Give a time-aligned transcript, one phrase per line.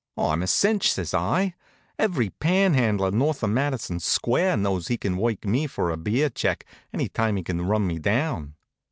[0.17, 1.53] "I'm a cinch," says I.
[1.99, 6.65] "Every panhandler north of Madison Square knows he can work me for a beer check
[6.91, 8.55] any time he can run me down."